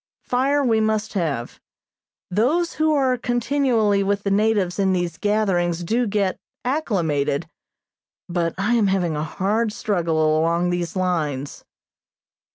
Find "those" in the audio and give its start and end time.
2.31-2.73